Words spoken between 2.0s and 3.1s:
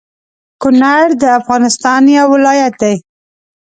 يو ولايت دى